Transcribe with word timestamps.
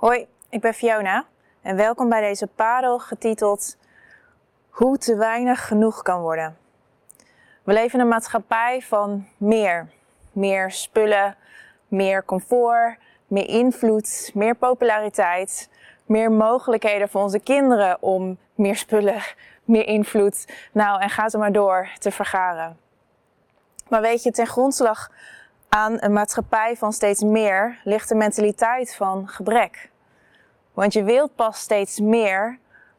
Hoi, 0.00 0.26
ik 0.48 0.60
ben 0.60 0.74
Fiona 0.74 1.24
en 1.62 1.76
welkom 1.76 2.08
bij 2.08 2.20
deze 2.20 2.46
parel 2.46 2.98
getiteld 2.98 3.76
Hoe 4.70 4.98
te 4.98 5.16
weinig 5.16 5.66
genoeg 5.66 6.02
kan 6.02 6.20
worden. 6.20 6.56
We 7.62 7.72
leven 7.72 7.98
in 7.98 8.04
een 8.04 8.10
maatschappij 8.10 8.82
van 8.82 9.26
meer. 9.36 9.88
Meer 10.32 10.70
spullen, 10.70 11.36
meer 11.88 12.24
comfort, 12.24 12.98
meer 13.26 13.48
invloed, 13.48 14.30
meer 14.34 14.54
populariteit, 14.54 15.70
meer 16.06 16.32
mogelijkheden 16.32 17.08
voor 17.08 17.22
onze 17.22 17.40
kinderen 17.40 18.02
om 18.02 18.38
meer 18.54 18.76
spullen, 18.76 19.22
meer 19.64 19.86
invloed, 19.86 20.52
nou 20.72 21.00
en 21.00 21.10
ga 21.10 21.28
ze 21.28 21.38
maar 21.38 21.52
door 21.52 21.88
te 21.98 22.10
vergaren. 22.10 22.78
Maar 23.88 24.00
weet 24.00 24.22
je, 24.22 24.30
ten 24.30 24.46
grondslag 24.46 25.10
aan 25.68 25.96
een 26.02 26.12
maatschappij 26.12 26.76
van 26.76 26.92
steeds 26.92 27.22
meer 27.22 27.80
ligt 27.84 28.08
de 28.08 28.14
mentaliteit 28.14 28.94
van 28.94 29.28
gebrek. 29.28 29.89
Want 30.80 30.92
je 30.92 31.02
wilt 31.02 31.34
pas 31.34 31.60
steeds 31.60 31.98
meer 31.98 32.58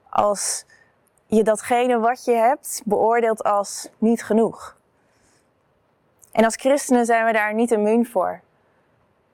als 0.09 0.65
je 1.25 1.43
datgene 1.43 1.99
wat 1.99 2.25
je 2.25 2.33
hebt 2.33 2.81
beoordeelt 2.85 3.43
als 3.43 3.89
niet 3.97 4.23
genoeg. 4.23 4.77
En 6.31 6.43
als 6.43 6.55
christenen 6.55 7.05
zijn 7.05 7.25
we 7.25 7.31
daar 7.31 7.53
niet 7.53 7.71
immuun 7.71 8.05
voor. 8.05 8.41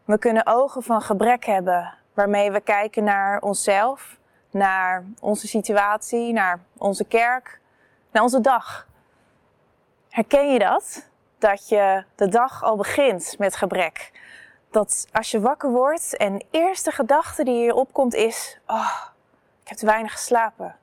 We 0.05 0.17
kunnen 0.17 0.45
ogen 0.45 0.83
van 0.83 1.01
gebrek 1.01 1.45
hebben 1.45 1.93
waarmee 2.13 2.51
we 2.51 2.61
kijken 2.61 3.03
naar 3.03 3.41
onszelf, 3.41 4.17
naar 4.51 5.03
onze 5.19 5.47
situatie, 5.47 6.33
naar 6.33 6.59
onze 6.77 7.05
kerk, 7.05 7.59
naar 8.11 8.23
onze 8.23 8.41
dag. 8.41 8.87
Herken 10.09 10.51
je 10.53 10.59
dat? 10.59 11.09
Dat 11.37 11.69
je 11.69 12.03
de 12.15 12.27
dag 12.27 12.63
al 12.63 12.75
begint 12.75 13.35
met 13.37 13.55
gebrek. 13.55 14.11
Dat 14.77 15.07
als 15.11 15.31
je 15.31 15.39
wakker 15.39 15.71
wordt 15.71 16.17
en 16.17 16.37
de 16.37 16.45
eerste 16.51 16.91
gedachte 16.91 17.43
die 17.43 17.63
je 17.63 17.75
opkomt 17.75 18.13
is: 18.13 18.59
Oh, 18.67 19.01
ik 19.61 19.67
heb 19.67 19.77
te 19.77 19.85
weinig 19.85 20.11
geslapen. 20.11 20.75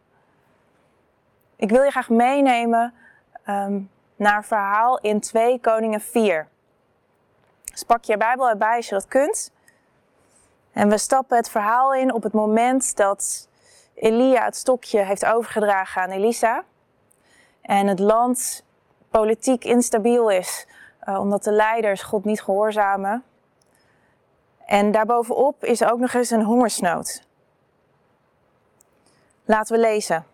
Ik 1.56 1.70
wil 1.70 1.83
je 1.83 1.91
graag 1.91 2.09
meenemen 2.09 2.95
um, 3.48 3.91
naar 4.17 4.36
een 4.36 4.45
verhaal 4.45 4.98
in 4.98 5.20
2 5.20 5.61
Koningen 5.61 6.01
4. 6.01 6.48
Dus 7.64 7.83
pak 7.83 8.05
je 8.05 8.17
Bijbel 8.17 8.48
erbij 8.48 8.77
als 8.77 8.89
je 8.89 8.95
dat 8.95 9.09
kunt. 9.09 9.53
En 10.73 10.89
we 10.89 10.98
stappen 10.98 11.36
het 11.36 11.51
verhaal 11.51 11.95
in 11.95 12.12
op 12.12 12.23
het 12.23 12.33
moment 12.33 12.97
dat 12.97 13.48
Elia 13.95 14.45
het 14.45 14.56
stokje 14.56 15.01
heeft 15.01 15.25
overgedragen 15.25 16.03
aan 16.03 16.11
Elisa. 16.11 16.64
En 17.61 17.86
het 17.86 17.98
land 17.98 18.64
politiek 19.11 19.64
instabiel 19.64 20.31
is, 20.31 20.67
uh, 21.05 21.19
omdat 21.20 21.45
de 21.45 21.53
leiders 21.53 22.03
God 22.03 22.25
niet 22.25 22.42
gehoorzamen. 22.42 23.25
En 24.67 24.93
daarbovenop 24.93 25.65
is 25.65 25.84
ook 25.84 25.98
nog 25.98 26.12
eens 26.12 26.31
een 26.31 26.43
hongersnood. 26.43 27.23
Laten 29.45 29.75
we 29.75 29.81
lezen. 29.81 30.27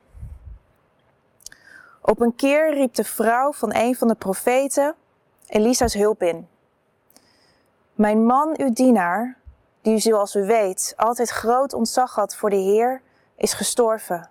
Op 2.00 2.20
een 2.20 2.34
keer 2.34 2.74
riep 2.74 2.94
de 2.94 3.04
vrouw 3.04 3.52
van 3.52 3.74
een 3.74 3.96
van 3.96 4.08
de 4.08 4.14
profeten 4.14 4.94
Elisa's 5.46 5.94
hulp 5.94 6.22
in. 6.22 6.48
Mijn 7.94 8.26
man, 8.26 8.54
uw 8.56 8.72
dienaar, 8.72 9.36
die 9.82 9.94
u 9.94 9.98
zoals 9.98 10.34
u 10.34 10.46
weet 10.46 10.94
altijd 10.96 11.30
groot 11.30 11.72
ontzag 11.72 12.14
had 12.14 12.36
voor 12.36 12.50
de 12.50 12.56
Heer, 12.56 13.02
is 13.36 13.52
gestorven. 13.52 14.30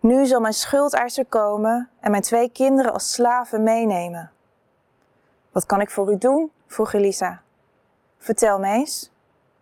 Nu 0.00 0.26
zal 0.26 0.40
mijn 0.40 0.54
schuldeiser 0.54 1.26
komen 1.26 1.90
en 2.00 2.10
mijn 2.10 2.22
twee 2.22 2.50
kinderen 2.50 2.92
als 2.92 3.12
slaven 3.12 3.62
meenemen. 3.62 4.30
Wat 5.52 5.66
kan 5.66 5.80
ik 5.80 5.90
voor 5.90 6.12
u 6.12 6.18
doen? 6.18 6.52
vroeg 6.66 6.92
Elisa. 6.92 7.43
Vertel 8.24 8.58
me 8.58 8.72
eens. 8.72 9.10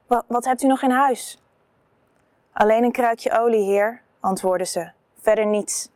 Wat, 0.07 0.25
wat 0.27 0.45
hebt 0.45 0.63
u 0.63 0.67
nog 0.67 0.83
in 0.83 0.91
huis? 0.91 1.43
Alleen 2.53 2.85
een 2.85 2.93
kruikje 2.93 3.39
olie, 3.39 3.65
heer, 3.65 4.03
antwoordde 4.21 4.65
ze. 4.65 4.91
Verder 5.21 5.47
niets. 5.47 5.89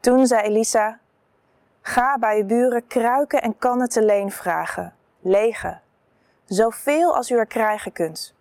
Toen 0.00 0.26
zei 0.26 0.42
Elisa: 0.42 0.98
Ga 1.80 2.18
bij 2.18 2.38
uw 2.38 2.46
buren 2.46 2.86
kruiken 2.86 3.42
en 3.42 3.58
kannen 3.58 3.88
te 3.88 4.04
leen 4.04 4.30
vragen, 4.30 4.94
lege, 5.20 5.78
zoveel 6.44 7.16
als 7.16 7.30
u 7.30 7.36
er 7.36 7.46
krijgen 7.46 7.92
kunt. 7.92 8.34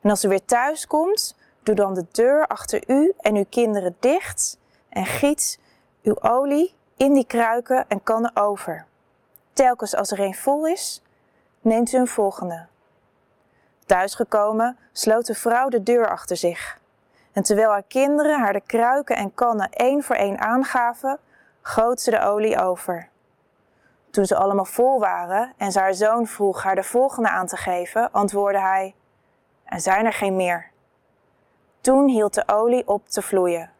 En 0.00 0.10
als 0.10 0.24
u 0.24 0.28
weer 0.28 0.44
thuis 0.44 0.86
komt, 0.86 1.36
doe 1.62 1.74
dan 1.74 1.94
de 1.94 2.06
deur 2.10 2.46
achter 2.46 2.82
u 2.86 3.12
en 3.20 3.36
uw 3.36 3.46
kinderen 3.48 3.96
dicht 4.00 4.58
en 4.88 5.06
giet 5.06 5.58
uw 6.02 6.20
olie 6.20 6.74
in 6.96 7.12
die 7.12 7.26
kruiken 7.26 7.84
en 7.88 8.02
kannen 8.02 8.36
over. 8.36 8.86
Telkens 9.52 9.94
als 9.94 10.10
er 10.10 10.20
een 10.20 10.34
vol 10.34 10.66
is, 10.66 11.03
neemt 11.64 11.92
u 11.92 11.98
een 11.98 12.06
volgende. 12.06 12.66
Thuisgekomen 13.86 14.78
sloot 14.92 15.26
de 15.26 15.34
vrouw 15.34 15.68
de 15.68 15.82
deur 15.82 16.08
achter 16.08 16.36
zich. 16.36 16.78
En 17.32 17.42
terwijl 17.42 17.70
haar 17.70 17.82
kinderen 17.82 18.40
haar 18.40 18.52
de 18.52 18.60
kruiken 18.60 19.16
en 19.16 19.34
kannen 19.34 19.70
één 19.70 20.02
voor 20.02 20.16
één 20.16 20.38
aangaven, 20.38 21.18
goot 21.60 22.00
ze 22.00 22.10
de 22.10 22.20
olie 22.20 22.58
over. 22.58 23.08
Toen 24.10 24.26
ze 24.26 24.36
allemaal 24.36 24.64
vol 24.64 25.00
waren 25.00 25.52
en 25.56 25.72
ze 25.72 25.78
haar 25.78 25.94
zoon 25.94 26.26
vroeg 26.26 26.62
haar 26.62 26.74
de 26.74 26.82
volgende 26.82 27.28
aan 27.28 27.46
te 27.46 27.56
geven, 27.56 28.12
antwoordde 28.12 28.60
hij: 28.60 28.94
Er 29.64 29.80
zijn 29.80 30.06
er 30.06 30.12
geen 30.12 30.36
meer. 30.36 30.70
Toen 31.80 32.08
hield 32.08 32.34
de 32.34 32.42
olie 32.46 32.88
op 32.88 33.08
te 33.08 33.22
vloeien. 33.22 33.70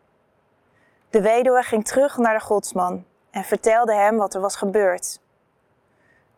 De 1.11 1.23
weduwe 1.23 1.63
ging 1.63 1.85
terug 1.85 2.17
naar 2.17 2.35
de 2.35 2.45
godsman 2.45 3.05
en 3.31 3.45
vertelde 3.45 3.95
hem 3.95 4.17
wat 4.17 4.35
er 4.35 4.41
was 4.41 4.57
gebeurd. 4.57 5.21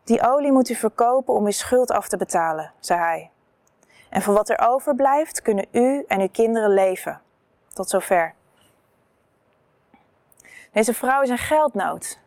Die 0.06 0.22
olie 0.22 0.53
moet 0.53 0.69
u 0.69 0.75
verkopen 0.75 1.34
om 1.34 1.44
uw 1.44 1.50
schuld 1.50 1.91
af 1.91 2.09
te 2.09 2.17
betalen, 2.17 2.72
zei 2.81 3.00
hij. 3.00 3.31
En 4.11 4.22
van 4.22 4.34
wat 4.34 4.49
er 4.49 4.69
overblijft 4.69 5.43
kunnen 5.43 5.67
u 5.72 6.05
en 6.09 6.21
uw 6.21 6.28
kinderen 6.28 6.71
leven. 6.71 7.21
Tot 7.72 7.89
zover. 7.89 8.34
Deze 10.72 10.95
vrouw 10.95 11.22
is 11.22 11.28
in 11.28 11.39
geldnood. 11.39 12.19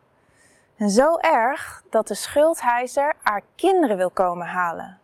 En 0.76 0.90
zo 0.90 1.16
erg 1.16 1.82
dat 1.90 2.08
de 2.08 2.14
schuldheiser 2.14 3.14
haar 3.22 3.42
kinderen 3.54 3.96
wil 3.96 4.10
komen 4.10 4.46
halen. 4.46 4.98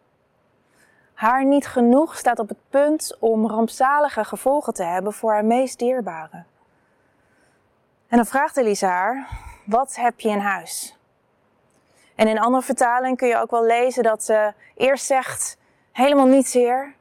Haar 1.15 1.44
niet 1.44 1.66
genoeg 1.66 2.16
staat 2.16 2.38
op 2.38 2.48
het 2.48 2.70
punt 2.70 3.16
om 3.20 3.47
rampzalige 3.47 4.25
gevolgen 4.25 4.75
te 4.75 4.84
hebben 4.84 5.12
voor 5.12 5.32
haar 5.32 5.44
meest 5.44 5.78
dierbare. 5.78 6.44
En 8.09 8.16
dan 8.16 8.26
vraagt 8.26 8.56
Elisa 8.56 8.88
haar: 8.88 9.28
Wat 9.66 9.94
heb 9.94 10.20
je 10.20 10.28
in 10.28 10.38
huis? 10.38 10.97
En 12.16 12.28
in 12.28 12.38
andere 12.38 12.62
vertalingen 12.62 13.16
kun 13.16 13.28
je 13.28 13.41
ook 13.41 13.50
wel 13.50 13.65
lezen 13.65 14.03
dat 14.03 14.25
ze 14.25 14.54
eerst 14.75 15.06
zegt: 15.06 15.56
Helemaal 15.93 16.27
niets, 16.27 16.53
heer. 16.53 16.94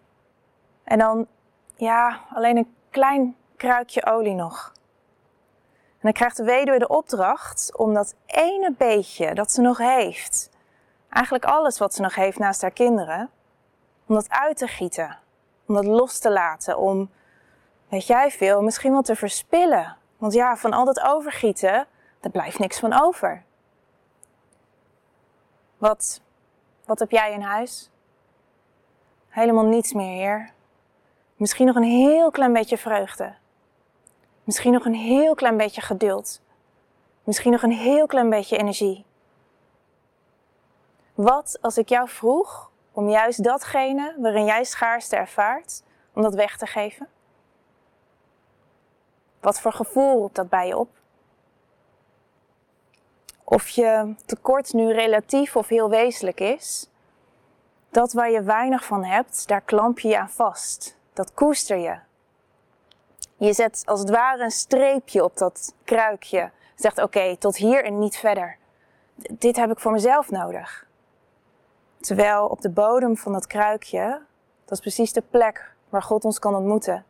En 0.84 1.00
dan, 1.00 1.28
ja, 1.76 2.20
alleen 2.34 2.58
een 2.58 2.76
klein 2.90 3.36
kruikje 3.58 4.06
olie 4.06 4.34
nog. 4.34 4.74
En 5.74 6.12
dan 6.12 6.12
krijgt 6.12 6.38
de 6.38 6.44
weduwe 6.44 6.80
de 6.80 6.88
opdracht 6.88 7.72
om 7.78 7.94
dat 7.94 8.16
ene 8.26 8.74
beetje 8.78 9.34
dat 9.34 9.52
ze 9.52 9.62
nog 9.62 9.78
heeft, 9.78 10.50
eigenlijk 11.09 11.46
alles 11.46 11.78
wat 11.78 11.94
ze 11.94 12.02
nog 12.02 12.16
heeft 12.16 12.40
naast 12.40 12.62
haar 12.62 12.72
kinderen, 12.72 13.30
om 14.08 14.16
dat 14.16 14.30
uit 14.30 14.58
te 14.58 14.68
gieten, 14.68 15.18
om 15.68 15.76
dat 15.76 15.86
los 15.86 16.20
te 16.20 16.32
laten, 16.32 16.78
om, 16.78 17.09
weet 17.90 18.08
jij 18.08 18.32
veel, 18.32 18.62
misschien 18.62 18.92
wel 18.92 19.02
te 19.02 19.16
verspillen. 19.16 19.97
Want 20.18 20.34
ja, 20.34 20.58
van 20.58 20.74
al 20.74 20.86
dat 20.86 21.02
overgieten, 21.02 21.88
er 22.22 22.30
blijft 22.30 22.59
niks 22.59 22.80
van 22.80 23.02
over. 23.02 23.44
Wat, 25.78 26.22
wat 26.86 27.00
heb 27.00 27.12
jij 27.12 27.34
in 27.34 27.41
huis? 27.41 27.90
Helemaal 29.28 29.66
niets 29.66 29.94
meer, 29.94 30.16
Heer. 30.16 30.53
Misschien 31.36 31.66
nog 31.66 31.75
een 31.75 31.84
heel 31.84 32.31
klein 32.31 32.53
beetje 32.53 32.78
vreugde. 32.78 33.36
Misschien 34.44 34.74
nog 34.74 34.85
een 34.85 34.96
heel 34.96 35.35
klein 35.35 35.58
beetje 35.58 35.81
geduld. 35.81 36.41
Misschien 37.24 37.52
nog 37.52 37.64
een 37.64 37.72
heel 37.72 38.06
klein 38.06 38.30
beetje 38.30 38.58
energie. 38.58 39.06
Wat 41.14 41.58
als 41.62 41.78
ik 41.78 41.90
jou 41.90 42.09
vroeg 42.09 42.72
om 42.91 43.09
juist 43.09 43.44
datgene 43.44 44.16
waarin 44.19 44.46
jij 44.46 44.64
schaarste 44.64 45.16
ervaart, 45.16 45.84
om 46.14 46.22
dat 46.22 46.34
weg 46.34 46.58
te 46.58 46.66
geven? 46.66 47.08
Wat 49.40 49.59
voor 49.59 49.73
gevoel 49.73 50.20
roept 50.20 50.35
dat 50.35 50.50
bij 50.50 50.67
je 50.67 50.78
op? 50.78 50.90
Of 53.47 53.70
je 53.70 54.16
tekort 54.26 54.74
nu 54.74 54.94
relatief 54.94 55.56
of 55.56 55.68
heel 55.68 55.90
wezenlijk 55.90 56.40
is, 56.40 56.90
dat 57.90 58.14
waar 58.14 58.32
je 58.32 58.44
weinig 58.44 58.86
van 58.86 59.03
hebt, 59.03 59.47
daar 59.47 59.62
klamp 59.62 60.00
je 60.00 60.08
je 60.08 60.20
aan 60.20 60.30
vast. 60.30 60.97
Dat 61.14 61.34
koester 61.34 61.78
je. 61.78 61.97
Je 63.38 63.53
zet 63.53 63.84
als 63.86 64.00
het 64.00 64.09
ware 64.09 64.44
een 64.44 64.52
streepje 64.52 65.24
op 65.24 65.38
dat 65.38 65.74
kruikje. 65.84 66.52
Zegt 66.76 67.02
oké, 67.02 67.38
tot 67.38 67.56
hier 67.56 67.86
en 67.86 68.00
niet 68.00 68.18
verder. 68.18 68.58
dit 69.32 69.56
heb 69.56 69.72
ik 69.72 69.80
voor 69.80 69.91
mezelf 69.91 70.30
nodig. 70.32 70.88
Terwijl 72.00 72.46
op 72.48 72.62
de 72.62 72.70
bodem 72.70 73.18
van 73.18 73.34
dat 73.34 73.48
kruikje, 73.48 74.22
dat 74.66 74.72
is 74.72 74.80
precies 74.80 75.14
de 75.14 75.24
plek 75.30 75.76
waar 75.90 76.03
God 76.03 76.26
ons 76.26 76.40
kan 76.40 76.56
ontmoeten. 76.56 77.06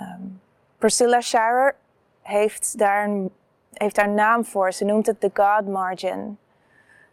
Um, 0.00 0.40
Priscilla 0.78 1.20
Shirer 1.20 1.74
heeft 2.22 2.78
daar, 2.78 3.04
een, 3.04 3.32
heeft 3.78 3.94
daar 3.94 4.08
naam 4.08 4.44
voor. 4.44 4.72
Ze 4.72 4.84
noemt 4.84 5.06
het 5.06 5.20
de 5.20 5.30
God 5.34 5.66
Margin. 5.66 6.38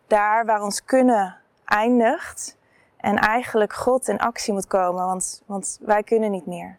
Daar 0.07 0.45
waar 0.45 0.61
ons 0.61 0.83
kunnen 0.83 1.37
eindigt 1.65 2.57
En 2.97 3.17
eigenlijk 3.17 3.73
God 3.73 4.07
in 4.07 4.19
actie 4.19 4.53
moet 4.53 4.67
komen, 4.67 5.05
want, 5.05 5.43
want 5.45 5.79
wij 5.81 6.03
kunnen 6.03 6.31
niet 6.31 6.45
meer. 6.45 6.77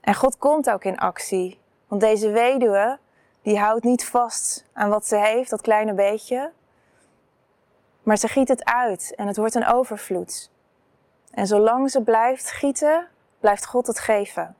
En 0.00 0.14
God 0.14 0.38
komt 0.38 0.70
ook 0.70 0.84
in 0.84 0.98
actie. 0.98 1.60
Want 1.88 2.00
deze 2.00 2.30
weduwe, 2.30 2.98
die 3.42 3.58
houdt 3.58 3.84
niet 3.84 4.06
vast 4.06 4.66
aan 4.72 4.88
wat 4.88 5.06
ze 5.06 5.16
heeft, 5.16 5.50
dat 5.50 5.60
kleine 5.60 5.94
beetje. 5.94 6.52
Maar 8.02 8.16
ze 8.16 8.28
giet 8.28 8.48
het 8.48 8.64
uit 8.64 9.14
en 9.16 9.26
het 9.26 9.36
wordt 9.36 9.54
een 9.54 9.66
overvloed. 9.66 10.50
En 11.30 11.46
zolang 11.46 11.90
ze 11.90 12.02
blijft 12.02 12.50
gieten, 12.50 13.08
blijft 13.40 13.66
God 13.66 13.86
het 13.86 13.98
geven. 13.98 14.56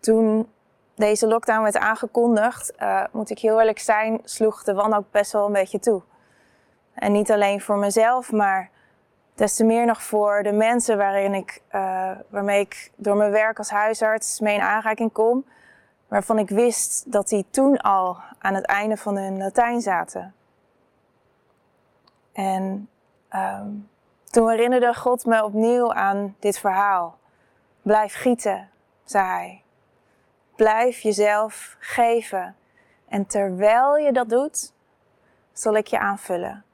Toen 0.00 0.52
deze 0.98 1.26
lockdown 1.26 1.62
werd 1.62 1.76
aangekondigd, 1.76 2.72
uh, 2.80 3.04
moet 3.10 3.30
ik 3.30 3.38
heel 3.38 3.58
eerlijk 3.58 3.78
zijn, 3.78 4.20
sloeg 4.24 4.64
de 4.64 4.74
wanhoop 4.74 5.06
best 5.10 5.32
wel 5.32 5.46
een 5.46 5.52
beetje 5.52 5.78
toe. 5.78 6.02
En 6.94 7.12
niet 7.12 7.30
alleen 7.30 7.60
voor 7.60 7.76
mezelf, 7.76 8.32
maar 8.32 8.70
des 9.34 9.54
te 9.54 9.64
meer 9.64 9.86
nog 9.86 10.02
voor 10.02 10.42
de 10.42 10.52
mensen 10.52 10.96
waarin 10.96 11.34
ik, 11.34 11.62
uh, 11.72 12.10
waarmee 12.28 12.60
ik 12.60 12.90
door 12.96 13.16
mijn 13.16 13.30
werk 13.30 13.58
als 13.58 13.70
huisarts 13.70 14.40
mee 14.40 14.54
in 14.54 14.60
aanraking 14.60 15.12
kom. 15.12 15.44
Waarvan 16.08 16.38
ik 16.38 16.48
wist 16.48 17.12
dat 17.12 17.28
die 17.28 17.46
toen 17.50 17.76
al 17.76 18.16
aan 18.38 18.54
het 18.54 18.66
einde 18.66 18.96
van 18.96 19.16
hun 19.16 19.38
Latijn 19.38 19.80
zaten. 19.80 20.34
En 22.32 22.88
um, 23.34 23.88
toen 24.24 24.50
herinnerde 24.50 24.94
God 24.94 25.26
me 25.26 25.44
opnieuw 25.44 25.92
aan 25.92 26.36
dit 26.38 26.58
verhaal. 26.58 27.18
Blijf 27.82 28.14
gieten, 28.14 28.70
zei 29.04 29.26
hij. 29.26 29.62
Blijf 30.58 31.00
jezelf 31.00 31.76
geven. 31.78 32.56
En 33.08 33.26
terwijl 33.26 33.96
je 33.96 34.12
dat 34.12 34.28
doet, 34.28 34.72
zal 35.52 35.74
ik 35.74 35.86
je 35.86 35.98
aanvullen. 35.98 36.64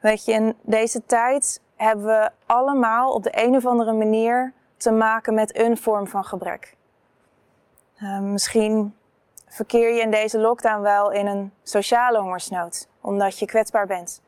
Weet 0.00 0.24
je, 0.24 0.32
in 0.32 0.56
deze 0.62 1.04
tijd 1.06 1.60
hebben 1.76 2.06
we 2.06 2.30
allemaal 2.46 3.12
op 3.12 3.22
de 3.22 3.44
een 3.44 3.56
of 3.56 3.66
andere 3.66 3.92
manier 3.92 4.52
te 4.76 4.90
maken 4.90 5.34
met 5.34 5.58
een 5.58 5.76
vorm 5.76 6.06
van 6.06 6.24
gebrek. 6.24 6.76
Uh, 8.02 8.18
misschien 8.18 8.96
verkeer 9.46 9.94
je 9.94 10.00
in 10.00 10.10
deze 10.10 10.38
lockdown 10.38 10.82
wel 10.82 11.10
in 11.10 11.26
een 11.26 11.52
sociale 11.62 12.18
hongersnood, 12.18 12.88
omdat 13.00 13.38
je 13.38 13.46
kwetsbaar 13.46 13.86
bent. 13.86 14.22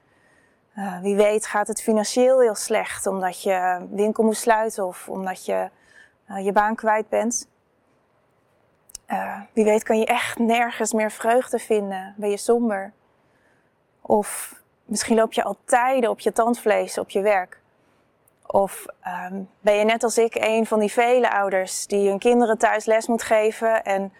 Uh, 0.76 1.00
wie 1.00 1.16
weet 1.16 1.46
gaat 1.46 1.68
het 1.68 1.82
financieel 1.82 2.40
heel 2.40 2.54
slecht, 2.54 3.06
omdat 3.06 3.42
je 3.42 3.86
winkel 3.90 4.24
moet 4.24 4.36
sluiten 4.36 4.86
of 4.86 5.08
omdat 5.08 5.44
je 5.44 5.70
uh, 6.30 6.44
je 6.44 6.52
baan 6.52 6.74
kwijt 6.74 7.08
bent. 7.08 7.48
Uh, 9.08 9.40
wie 9.52 9.64
weet 9.64 9.82
kan 9.82 9.98
je 9.98 10.06
echt 10.06 10.38
nergens 10.38 10.92
meer 10.92 11.10
vreugde 11.10 11.58
vinden, 11.58 12.14
ben 12.16 12.30
je 12.30 12.36
somber. 12.36 12.92
Of 14.00 14.58
Misschien 14.88 15.16
loop 15.16 15.32
je 15.32 15.42
al 15.42 15.56
tijden 15.64 16.10
op 16.10 16.20
je 16.20 16.32
tandvlees 16.32 16.98
op 16.98 17.10
je 17.10 17.20
werk. 17.20 17.60
Of 18.46 18.86
um, 19.30 19.48
ben 19.60 19.74
je 19.74 19.84
net 19.84 20.02
als 20.02 20.18
ik 20.18 20.34
een 20.34 20.66
van 20.66 20.78
die 20.78 20.92
vele 20.92 21.30
ouders 21.30 21.86
die 21.86 22.08
hun 22.08 22.18
kinderen 22.18 22.58
thuis 22.58 22.84
les 22.84 23.06
moet 23.06 23.22
geven 23.22 23.84
en 23.84 24.12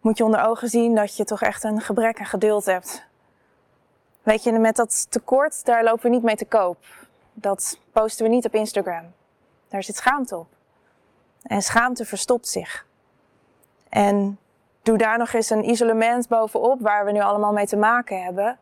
moet 0.00 0.18
je 0.18 0.24
onder 0.24 0.44
ogen 0.46 0.68
zien 0.68 0.94
dat 0.94 1.16
je 1.16 1.24
toch 1.24 1.42
echt 1.42 1.64
een 1.64 1.80
gebrek 1.80 2.18
aan 2.18 2.26
geduld 2.26 2.64
hebt. 2.64 3.06
Weet 4.22 4.42
je, 4.42 4.52
met 4.52 4.76
dat 4.76 5.10
tekort, 5.10 5.64
daar 5.64 5.84
lopen 5.84 6.02
we 6.02 6.08
niet 6.08 6.22
mee 6.22 6.36
te 6.36 6.44
koop. 6.44 6.84
Dat 7.32 7.78
posten 7.92 8.24
we 8.24 8.30
niet 8.30 8.46
op 8.46 8.54
Instagram. 8.54 9.12
Daar 9.68 9.82
zit 9.82 9.96
schaamte 9.96 10.36
op. 10.36 10.48
En 11.42 11.62
schaamte 11.62 12.04
verstopt 12.04 12.48
zich. 12.48 12.86
En 13.90 14.38
doe 14.82 14.98
daar 14.98 15.18
nog 15.18 15.32
eens 15.32 15.50
een 15.50 15.68
isolement 15.68 16.28
bovenop 16.28 16.80
waar 16.80 17.04
we 17.04 17.12
nu 17.12 17.20
allemaal 17.20 17.52
mee 17.52 17.66
te 17.66 17.76
maken 17.76 18.22
hebben 18.22 18.58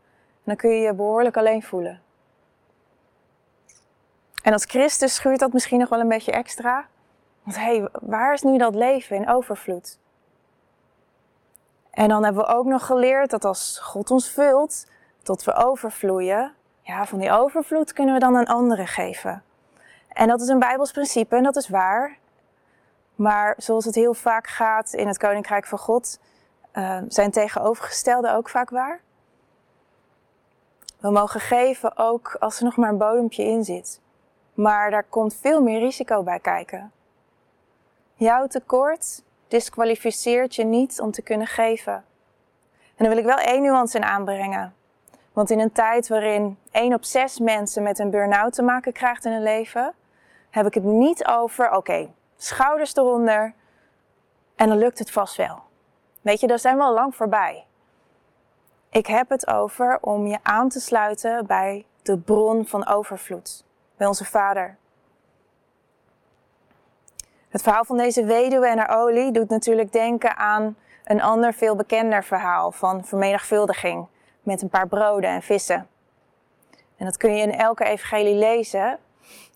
dan 0.48 0.56
kun 0.56 0.70
je 0.70 0.80
je 0.80 0.94
behoorlijk 0.94 1.36
alleen 1.36 1.62
voelen. 1.62 2.00
En 4.42 4.52
als 4.52 4.64
Christus 4.64 5.14
schuurt 5.14 5.38
dat 5.38 5.52
misschien 5.52 5.78
nog 5.78 5.88
wel 5.88 6.00
een 6.00 6.08
beetje 6.08 6.32
extra. 6.32 6.86
Want 7.42 7.56
hé, 7.56 7.62
hey, 7.62 7.88
waar 7.92 8.32
is 8.32 8.42
nu 8.42 8.58
dat 8.58 8.75
leven 8.75 9.16
in 9.16 9.28
overvloed? 9.28 9.98
En 11.90 12.08
dan 12.08 12.25
hebben 12.25 12.42
we 12.42 12.48
ook 12.48 12.66
nog 12.66 12.86
geleerd 12.86 13.30
dat 13.30 13.44
als 13.44 13.78
God 13.78 14.10
ons 14.10 14.30
vult, 14.30 14.86
tot 15.22 15.44
we 15.44 15.54
overvloeien, 15.54 16.54
ja, 16.82 17.06
van 17.06 17.19
die 17.19 17.30
overvloed 17.30 17.92
kunnen 17.92 18.14
we 18.14 18.20
dan 18.20 18.36
aan 18.36 18.46
anderen 18.46 18.86
geven. 18.86 19.42
En 20.08 20.28
dat 20.28 20.40
is 20.40 20.48
een 20.48 20.58
Bijbels 20.58 20.92
principe 20.92 21.36
en 21.36 21.42
dat 21.42 21.56
is 21.56 21.69
waar. 21.69 22.19
Maar 23.19 23.55
zoals 23.56 23.85
het 23.85 23.94
heel 23.94 24.15
vaak 24.15 24.47
gaat 24.47 24.93
in 24.93 25.06
het 25.06 25.19
Koninkrijk 25.19 25.67
van 25.67 25.79
God, 25.79 26.19
uh, 26.75 26.99
zijn 27.09 27.31
tegenovergestelde 27.31 28.32
ook 28.32 28.49
vaak 28.49 28.70
waar. 28.70 29.00
We 31.00 31.11
mogen 31.11 31.41
geven 31.41 31.97
ook 31.97 32.37
als 32.41 32.59
er 32.59 32.65
nog 32.65 32.76
maar 32.76 32.88
een 32.88 32.99
bodempje 32.99 33.44
in 33.44 33.65
zit. 33.65 34.00
Maar 34.55 34.91
daar 34.91 35.05
komt 35.05 35.35
veel 35.35 35.62
meer 35.62 35.79
risico 35.79 36.23
bij 36.23 36.38
kijken. 36.38 36.93
Jouw 38.15 38.47
tekort 38.47 39.23
disqualificeert 39.49 40.55
je 40.55 40.64
niet 40.64 41.00
om 41.00 41.11
te 41.11 41.23
kunnen 41.23 41.47
geven. 41.47 41.93
En 42.73 43.05
daar 43.05 43.09
wil 43.09 43.19
ik 43.19 43.25
wel 43.25 43.38
één 43.38 43.62
nuance 43.62 43.97
in 43.97 44.05
aanbrengen. 44.05 44.75
Want 45.32 45.50
in 45.50 45.61
een 45.61 45.73
tijd 45.73 46.09
waarin 46.09 46.59
één 46.71 46.94
op 46.94 47.05
zes 47.05 47.38
mensen 47.38 47.82
met 47.82 47.99
een 47.99 48.11
burn-out 48.11 48.53
te 48.53 48.62
maken 48.62 48.93
krijgt 48.93 49.25
in 49.25 49.32
hun 49.32 49.43
leven, 49.43 49.94
heb 50.50 50.67
ik 50.67 50.75
het 50.75 50.85
niet 50.85 51.26
over, 51.26 51.71
oké, 51.71 52.09
schouders 52.38 52.96
eronder 52.96 53.55
en 54.56 54.69
dan 54.69 54.79
lukt 54.79 54.99
het 54.99 55.11
vast 55.11 55.37
wel. 55.37 55.62
Weet 56.20 56.40
je, 56.40 56.46
daar 56.46 56.58
zijn 56.58 56.76
we 56.76 56.82
al 56.82 56.94
lang 56.94 57.14
voorbij. 57.14 57.67
Ik 58.90 59.06
heb 59.06 59.29
het 59.29 59.49
over 59.49 59.99
om 60.00 60.26
je 60.26 60.38
aan 60.43 60.69
te 60.69 60.81
sluiten 60.81 61.46
bij 61.46 61.87
de 62.02 62.19
bron 62.19 62.67
van 62.67 62.87
overvloed, 62.87 63.64
bij 63.96 64.06
onze 64.06 64.25
Vader. 64.25 64.76
Het 67.49 67.62
verhaal 67.62 67.85
van 67.85 67.96
deze 67.96 68.25
weduwe 68.25 68.67
en 68.67 68.79
haar 68.79 68.99
olie 69.00 69.32
doet 69.32 69.49
natuurlijk 69.49 69.93
denken 69.93 70.37
aan 70.37 70.76
een 71.05 71.23
ander 71.23 71.55
veel 71.55 71.76
bekender 71.76 72.25
verhaal 72.25 72.73
van 72.73 73.05
vermenigvuldiging 73.05 74.06
met 74.43 74.62
een 74.62 74.69
paar 74.69 74.88
broden 74.88 75.31
en 75.31 75.43
vissen. 75.43 75.88
En 76.96 77.05
dat 77.05 77.17
kun 77.17 77.35
je 77.35 77.43
in 77.43 77.55
elke 77.55 77.85
evangelie 77.85 78.35
lezen. 78.35 78.99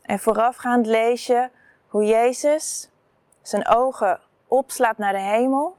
En 0.03 0.19
voorafgaand 0.19 0.87
lees 0.87 1.27
je 1.27 1.49
hoe 1.93 2.05
Jezus 2.05 2.89
zijn 3.43 3.69
ogen 3.69 4.21
opslaat 4.47 4.99
naar 4.99 5.13
de 5.13 5.21
hemel 5.21 5.77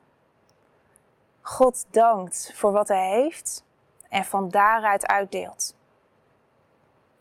God 1.42 1.86
dankt 1.90 2.52
voor 2.56 2.72
wat 2.72 2.88
hij 2.88 3.10
heeft 3.10 3.64
en 4.10 4.26
van 4.26 4.50
daaruit 4.50 5.08
uitdeelt. 5.08 5.76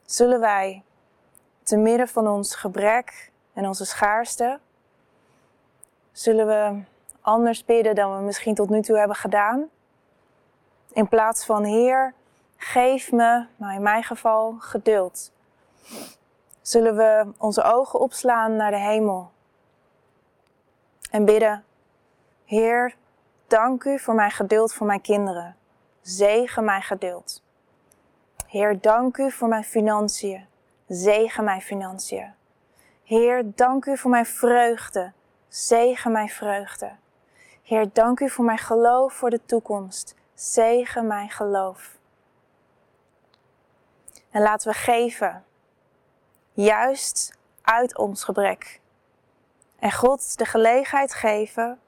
Zullen 0.04 0.40
wij, 0.40 0.82
te 1.62 1.76
midden 1.76 2.08
van 2.08 2.28
ons 2.28 2.54
gebrek 2.54 3.30
en 3.52 3.66
onze 3.66 3.84
schaarste, 3.84 4.58
zullen 6.12 6.46
we 6.46 6.82
anders 7.20 7.64
bidden 7.64 7.94
dan 7.94 8.16
we 8.16 8.22
misschien 8.22 8.54
tot 8.54 8.70
nu 8.70 8.82
toe 8.82 8.98
hebben 8.98 9.16
gedaan? 9.16 9.68
In 10.92 11.08
plaats 11.08 11.44
van 11.44 11.64
Heer, 11.64 12.14
geef 12.56 13.12
me, 13.12 13.46
nou 13.56 13.74
in 13.74 13.82
mijn 13.82 14.02
geval, 14.02 14.56
geduld. 14.58 15.32
Zullen 16.62 16.96
we 16.96 17.32
onze 17.38 17.62
ogen 17.62 18.00
opslaan 18.00 18.56
naar 18.56 18.70
de 18.70 18.78
hemel 18.78 19.30
en 21.12 21.24
bidden, 21.24 21.64
Heer, 22.44 22.94
dank 23.46 23.84
u 23.84 23.98
voor 23.98 24.14
mijn 24.14 24.30
geduld 24.30 24.74
voor 24.74 24.86
mijn 24.86 25.00
kinderen. 25.00 25.56
Zegen 26.00 26.64
mijn 26.64 26.82
geduld. 26.82 27.42
Heer, 28.46 28.80
dank 28.80 29.16
u 29.16 29.30
voor 29.30 29.48
mijn 29.48 29.64
financiën. 29.64 30.46
Zegen 30.86 31.44
mijn 31.44 31.60
financiën. 31.60 32.34
Heer, 33.04 33.42
dank 33.54 33.84
u 33.84 33.96
voor 33.96 34.10
mijn 34.10 34.26
vreugde. 34.26 35.12
Zegen 35.48 36.12
mijn 36.12 36.28
vreugde. 36.28 36.90
Heer, 37.62 37.92
dank 37.92 38.20
u 38.20 38.28
voor 38.28 38.44
mijn 38.44 38.58
geloof 38.58 39.12
voor 39.12 39.30
de 39.30 39.44
toekomst. 39.44 40.14
Zegen 40.34 41.06
mijn 41.06 41.30
geloof. 41.30 41.96
En 44.30 44.42
laten 44.42 44.70
we 44.70 44.78
geven, 44.78 45.44
juist 46.52 47.32
uit 47.62 47.98
ons 47.98 48.24
gebrek. 48.24 48.80
En 49.78 49.92
God 49.92 50.38
de 50.38 50.44
gelegenheid 50.44 51.14
geven 51.14 51.78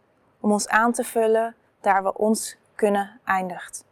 om 0.40 0.52
ons 0.52 0.68
aan 0.68 0.92
te 0.92 1.04
vullen 1.04 1.54
daar 1.80 2.02
we 2.02 2.14
ons 2.14 2.56
kunnen 2.74 3.20
eindigt. 3.24 3.84